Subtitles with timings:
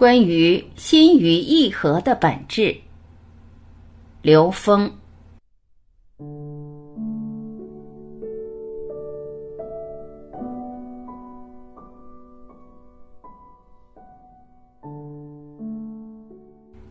[0.00, 2.74] 关于心与意合的本质，
[4.22, 4.90] 刘峰。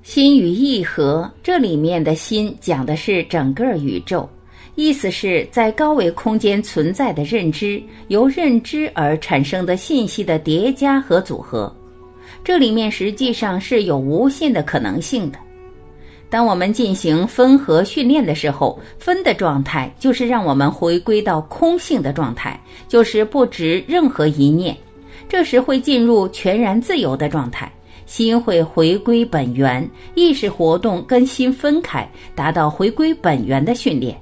[0.03, 4.29] 心与意合，这里面的心讲的是整个宇宙，
[4.75, 11.75] 意思是在高维空间存在的认知，由认知而产生的信息的叠加和组合。
[12.43, 15.39] 这里面实际上是有无限的可能性的。
[16.29, 24.77] 当我们进行分合训练的时候，分的状态就是让我们回归到空性的状态，就是不执任何一念。
[25.27, 27.71] 这时会进入全然自由的状态，
[28.05, 34.15] 心会回归本源，意识活动跟心分开，达到回归本源的训练。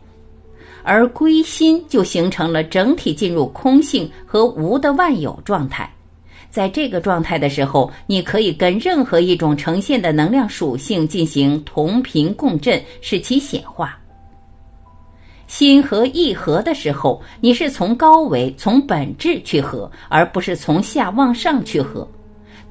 [0.83, 5.93] 而归心就形成了整体进入空性和无的万有状态。
[6.57, 13.95] 在这个状态的时候，你可以跟任何一种呈现的能量属性进行同频共振，使其显化。
[15.45, 22.09] 心和意合的时候，你是从高维、从本质去合，而不是从下往上去合。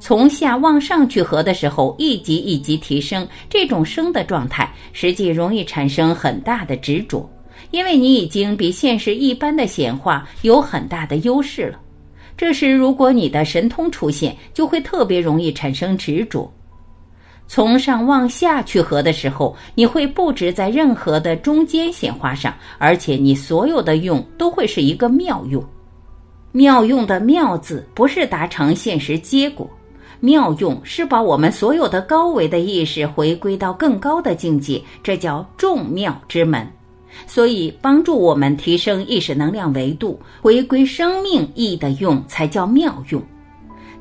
[0.00, 7.30] 从下往上去合的时候，一级一级提升，这种升的状态，实际容易产生很大的执着，
[7.70, 11.78] 因为你已经比现实一般的显化有很大的优势了。
[12.36, 16.52] 这时，如果你的神通出现，就会特别容易产生执着。
[17.48, 25.64] 从上往下去合的时候，你会不止在任何的中间显化上，而且你所有的用都会是一个妙用。
[26.52, 29.70] 妙用的妙字不是达成现实结果，
[30.20, 36.66] 妙用是把我们所有的高维的意识回归到更高的境界，这叫众妙之门。
[37.26, 43.22] 所以，帮助我们提升意识能量维度，回归生命意义的用才叫妙用。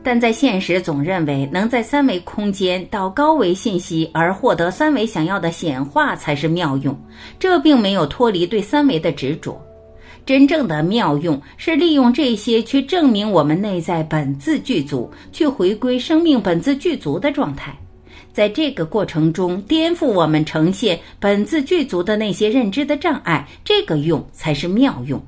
[0.03, 6.95] 但在现实，总认为能在三维空间到高维信息而获得三维想要的显化才是妙用，
[7.39, 9.59] 这并没有脱离对三维的执着。
[10.23, 17.75] 真正的妙用是利用这些去证明我们内在本自具足，去回归生命本自具足的状态。
[18.35, 25.25] 在这个过程中，颠覆我们呈现本自具足的那些认知的障碍，这个用才是妙用。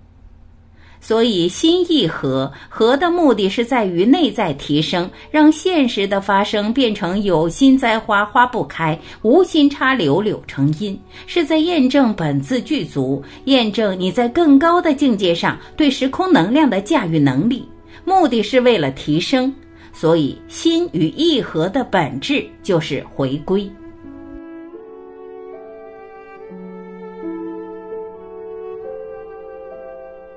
[0.99, 17.65] 所以，心意合合的目的是在于内在提升，让现实的发生变成有心栽花花不开，无心插柳柳成荫，是在验证本自具足，验证你在更高的境界上对时空能量的驾驭能力。
[18.03, 19.53] 目的是为了提升。
[19.99, 23.67] 所以，心与意合的本质就是回归。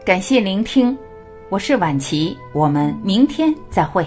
[0.03, 0.97] 感谢聆听，
[1.51, 4.03] 我是晚琪，我们明天再会。